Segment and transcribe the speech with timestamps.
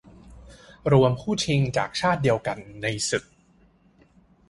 [0.91, 3.23] รวมคู่ชิงจากชาติเดียวกันในศึก